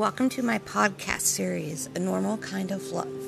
Welcome 0.00 0.30
to 0.30 0.42
my 0.42 0.58
podcast 0.58 1.20
series, 1.20 1.90
A 1.94 1.98
Normal 1.98 2.38
Kind 2.38 2.70
of 2.70 2.90
Love. 2.90 3.22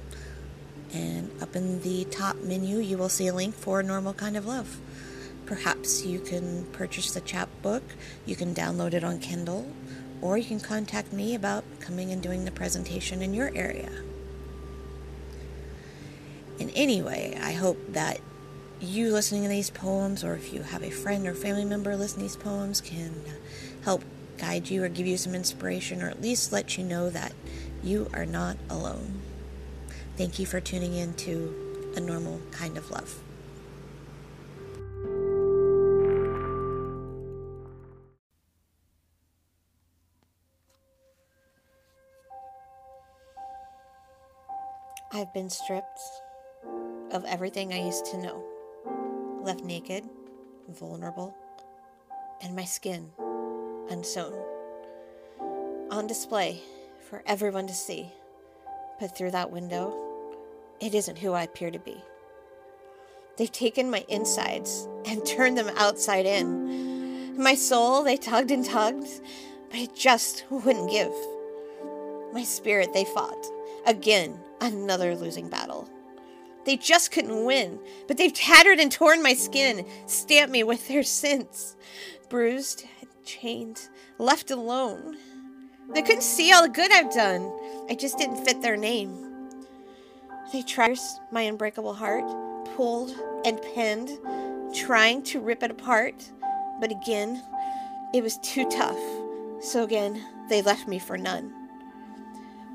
And 0.92 1.30
up 1.41 1.55
in 1.55 1.83
the 1.83 2.05
top 2.05 2.36
menu, 2.42 2.78
you 2.78 2.98
will 2.98 3.08
see 3.08 3.28
a 3.28 3.34
link 3.34 3.55
for 3.55 3.83
normal 3.83 4.12
kind 4.12 4.36
of 4.36 4.46
love. 4.46 4.80
Perhaps 5.46 6.05
you 6.05 6.20
can 6.20 6.64
purchase 6.66 7.12
the 7.12 7.20
chapbook, 7.20 7.83
you 8.24 8.36
can 8.36 8.55
download 8.55 8.92
it 8.92 9.02
on 9.02 9.18
Kindle, 9.18 9.72
or 10.20 10.38
you 10.38 10.44
can 10.44 10.61
contact 10.61 11.12
me 11.12 11.34
about 11.34 11.64
coming 11.80 12.12
and 12.12 12.22
doing 12.22 12.44
the 12.44 12.50
presentation 12.50 13.22
in 13.22 13.34
your 13.34 13.50
area. 13.55 13.91
In 16.58 16.70
any 16.70 17.02
way, 17.02 17.38
I 17.41 17.52
hope 17.52 17.78
that 17.92 18.20
you 18.80 19.12
listening 19.12 19.42
to 19.42 19.48
these 19.48 19.70
poems, 19.70 20.22
or 20.22 20.34
if 20.34 20.52
you 20.52 20.62
have 20.62 20.83
a 20.83 20.91
friend 20.91 21.27
or 21.27 21.34
family 21.34 21.64
member 21.64 21.96
listening 21.96 22.28
to 22.28 22.34
these 22.34 22.42
poems, 22.42 22.80
can 22.80 23.14
help 23.83 24.05
guide 24.38 24.70
you 24.70 24.84
or 24.84 24.88
give 24.88 25.06
you 25.06 25.16
some 25.16 25.34
inspiration, 25.34 26.02
or 26.02 26.08
at 26.08 26.22
least 26.22 26.52
let 26.52 26.78
you 26.78 26.84
know 26.84 27.11
that 27.11 27.33
you 27.83 28.11
are 28.12 28.27
not 28.27 28.56
alone. 28.68 29.20
Thank 30.16 30.39
you 30.39 30.44
for 30.44 30.61
tuning 30.61 30.94
in 30.94 31.14
to 31.14 31.92
A 31.97 32.00
Normal 32.00 32.41
Kind 32.50 32.77
of 32.77 32.91
Love. 32.91 33.19
I've 45.12 45.34
been 45.34 45.50
stripped 45.50 46.00
of 47.11 47.24
everything 47.24 47.72
I 47.72 47.84
used 47.84 48.05
to 48.06 48.19
know, 48.19 48.45
left 49.42 49.64
naked, 49.64 50.05
vulnerable, 50.69 51.34
and 52.41 52.55
my 52.55 52.64
skin 52.64 53.11
unsewn. 53.91 54.33
On 55.91 56.06
display 56.06 56.61
for 57.08 57.24
everyone 57.27 57.67
to 57.67 57.74
see, 57.74 58.12
but 59.00 59.16
through 59.16 59.30
that 59.32 59.50
window, 59.50 59.92
it 60.78 60.94
isn't 60.94 61.18
who 61.18 61.32
I 61.32 61.42
appear 61.42 61.70
to 61.70 61.78
be. 61.78 61.96
They've 63.36 63.50
taken 63.50 63.90
my 63.90 64.05
insides 64.08 64.86
and 65.06 65.24
turned 65.24 65.56
them 65.56 65.70
outside 65.77 66.27
in. 66.27 67.42
My 67.42 67.55
soul, 67.55 68.05
they 68.05 68.18
tugged 68.18 68.50
and 68.50 68.64
tugged, 68.64 69.08
but 69.70 69.78
it 69.78 69.96
just 69.96 70.44
wouldn't 70.50 70.90
give. 70.90 71.12
My 72.34 72.44
spirit, 72.44 72.92
they 72.92 73.06
fought. 73.06 73.46
Again, 73.86 74.39
another 74.60 75.16
losing 75.16 75.48
battle. 75.48 75.89
They 76.66 76.77
just 76.77 77.10
couldn't 77.10 77.46
win, 77.46 77.80
but 78.06 78.18
they've 78.18 78.33
tattered 78.33 78.78
and 78.78 78.92
torn 78.92 79.22
my 79.22 79.33
skin, 79.33 79.86
stamped 80.06 80.52
me 80.52 80.62
with 80.62 80.86
their 80.89 81.02
sins. 81.02 81.77
Bruised, 82.28 82.84
and 83.00 83.08
chained, 83.24 83.89
left 84.18 84.50
alone. 84.50 85.16
They 85.94 86.02
couldn't 86.02 86.22
see 86.22 86.52
all 86.52 86.62
the 86.62 86.68
good 86.68 86.92
I've 86.92 87.12
done. 87.12 87.50
I 87.90 87.95
just 87.95 88.18
didn't 88.18 88.45
fit 88.45 88.62
their 88.62 88.77
name. 88.77 89.18
They 90.52 90.62
tried 90.62 90.96
my 91.33 91.42
unbreakable 91.42 91.95
heart, 91.95 92.24
pulled 92.77 93.11
and 93.45 93.61
pinned, 93.61 94.11
trying 94.73 95.24
to 95.24 95.40
rip 95.40 95.64
it 95.64 95.73
apart. 95.73 96.30
But 96.80 96.92
again, 96.92 97.42
it 98.14 98.23
was 98.23 98.39
too 98.39 98.70
tough. 98.70 98.98
So 99.61 99.83
again, 99.83 100.24
they 100.48 100.62
left 100.62 100.86
me 100.86 101.01
for 101.01 101.18
none. 101.18 101.52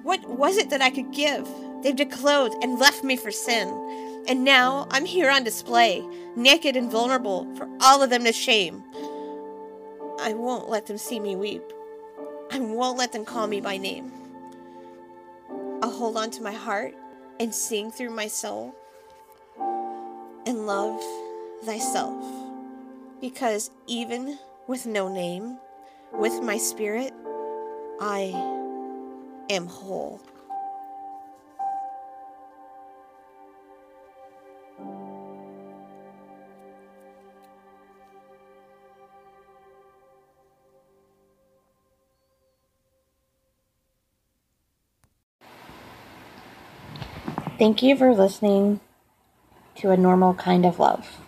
What 0.03 0.27
was 0.27 0.57
it 0.57 0.69
that 0.69 0.81
I 0.81 0.89
could 0.89 1.13
give? 1.13 1.47
They've 1.81 1.95
declothed 1.95 2.61
and 2.61 2.77
left 2.77 3.03
me 3.03 3.15
for 3.15 3.31
sin. 3.31 4.23
And 4.27 4.43
now 4.43 4.85
I'm 4.91 5.05
here 5.05 5.29
on 5.29 5.45
display, 5.45 6.05
naked 6.35 6.75
and 6.75 6.91
vulnerable, 6.91 7.47
for 7.55 7.69
all 7.79 8.03
of 8.03 8.09
them 8.09 8.25
to 8.25 8.33
shame. 8.33 8.83
I 10.19 10.33
won't 10.33 10.69
let 10.69 10.87
them 10.87 10.97
see 10.97 11.21
me 11.21 11.37
weep. 11.37 11.63
I 12.51 12.59
won't 12.59 12.97
let 12.97 13.13
them 13.13 13.23
call 13.23 13.47
me 13.47 13.61
by 13.61 13.77
name. 13.77 14.11
I'll 15.85 15.91
hold 15.91 16.17
on 16.17 16.31
to 16.31 16.41
my 16.41 16.51
heart 16.51 16.95
and 17.39 17.53
sing 17.53 17.91
through 17.91 18.09
my 18.09 18.25
soul 18.25 18.73
and 20.47 20.65
love 20.65 20.99
thyself. 21.63 22.25
Because 23.21 23.69
even 23.85 24.39
with 24.65 24.87
no 24.87 25.07
name, 25.07 25.59
with 26.11 26.41
my 26.41 26.57
spirit, 26.57 27.13
I 28.01 28.33
am 29.51 29.67
whole. 29.67 30.19
Thank 47.57 47.81
you 47.81 47.95
for 47.95 48.13
listening 48.13 48.81
to 49.77 49.91
A 49.91 49.95
Normal 49.95 50.33
Kind 50.33 50.65
of 50.65 50.77
Love. 50.77 51.21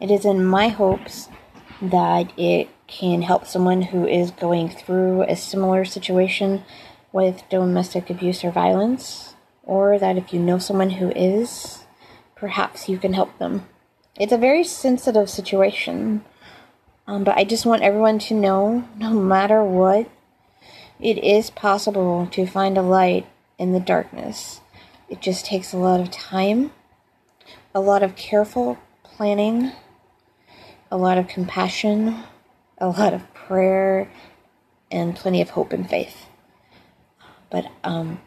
It 0.00 0.10
is 0.10 0.24
in 0.24 0.44
my 0.44 0.70
hopes 0.70 1.28
that 1.80 2.32
it 2.36 2.68
can 2.88 3.22
help 3.22 3.46
someone 3.46 3.82
who 3.82 4.04
is 4.04 4.32
going 4.32 4.70
through 4.70 5.22
a 5.22 5.36
similar 5.36 5.84
situation 5.84 6.64
with 7.12 7.48
domestic 7.48 8.10
abuse 8.10 8.42
or 8.42 8.50
violence, 8.50 9.36
or 9.62 10.00
that 10.00 10.16
if 10.18 10.32
you 10.32 10.40
know 10.40 10.58
someone 10.58 10.90
who 10.90 11.12
is, 11.12 11.84
perhaps 12.34 12.88
you 12.88 12.98
can 12.98 13.12
help 13.12 13.38
them. 13.38 13.68
It's 14.18 14.32
a 14.32 14.36
very 14.36 14.64
sensitive 14.64 15.30
situation, 15.30 16.24
um, 17.06 17.22
but 17.22 17.36
I 17.36 17.44
just 17.44 17.66
want 17.66 17.82
everyone 17.82 18.18
to 18.18 18.34
know 18.34 18.88
no 18.96 19.10
matter 19.10 19.62
what, 19.62 20.10
it 20.98 21.18
is 21.18 21.50
possible 21.50 22.26
to 22.32 22.46
find 22.46 22.76
a 22.76 22.82
light 22.82 23.28
in 23.58 23.72
the 23.72 23.80
darkness. 23.80 24.60
It 25.08 25.20
just 25.20 25.46
takes 25.46 25.72
a 25.72 25.78
lot 25.78 26.00
of 26.00 26.10
time, 26.10 26.70
a 27.74 27.80
lot 27.80 28.02
of 28.02 28.14
careful 28.16 28.78
planning, 29.02 29.72
a 30.90 30.96
lot 30.96 31.18
of 31.18 31.28
compassion, 31.28 32.24
a 32.78 32.88
lot 32.88 33.14
of 33.14 33.32
prayer, 33.32 34.10
and 34.90 35.16
plenty 35.16 35.40
of 35.40 35.50
hope 35.50 35.72
and 35.72 35.88
faith. 35.88 36.26
But 37.50 37.70
um, 37.82 38.20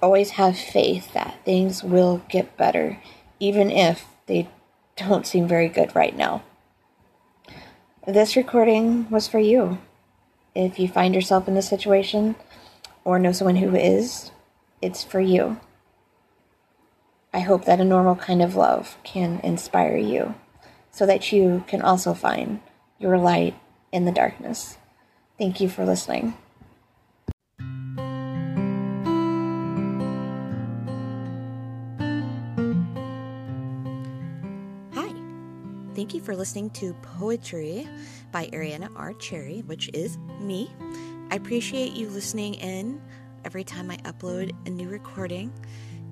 always 0.00 0.30
have 0.30 0.56
faith 0.56 1.12
that 1.12 1.44
things 1.44 1.82
will 1.82 2.22
get 2.28 2.56
better, 2.56 3.00
even 3.40 3.70
if 3.70 4.06
they 4.26 4.48
don't 4.96 5.26
seem 5.26 5.48
very 5.48 5.68
good 5.68 5.94
right 5.94 6.16
now. 6.16 6.42
This 8.06 8.36
recording 8.36 9.10
was 9.10 9.28
for 9.28 9.38
you. 9.38 9.78
If 10.54 10.78
you 10.78 10.88
find 10.88 11.14
yourself 11.14 11.46
in 11.46 11.54
this 11.54 11.68
situation 11.68 12.36
or 13.04 13.18
know 13.18 13.32
someone 13.32 13.56
who 13.56 13.74
is, 13.74 14.30
it's 14.80 15.04
for 15.04 15.20
you. 15.20 15.60
I 17.32 17.40
hope 17.40 17.66
that 17.66 17.80
a 17.80 17.84
normal 17.84 18.16
kind 18.16 18.40
of 18.40 18.56
love 18.56 18.96
can 19.04 19.40
inspire 19.40 19.96
you 19.96 20.34
so 20.90 21.04
that 21.04 21.30
you 21.30 21.62
can 21.66 21.82
also 21.82 22.14
find 22.14 22.60
your 22.98 23.18
light 23.18 23.54
in 23.92 24.06
the 24.06 24.12
darkness. 24.12 24.78
Thank 25.36 25.60
you 25.60 25.68
for 25.68 25.84
listening. 25.84 26.34
Hi. 34.94 35.12
Thank 35.94 36.14
you 36.14 36.20
for 36.20 36.34
listening 36.34 36.70
to 36.70 36.94
Poetry 37.02 37.86
by 38.32 38.46
Ariana 38.46 38.90
R. 38.96 39.12
Cherry, 39.12 39.62
which 39.66 39.90
is 39.92 40.16
me. 40.40 40.70
I 41.30 41.36
appreciate 41.36 41.92
you 41.92 42.08
listening 42.08 42.54
in 42.54 43.00
every 43.44 43.64
time 43.64 43.90
I 43.90 43.98
upload 43.98 44.52
a 44.66 44.70
new 44.70 44.88
recording. 44.88 45.52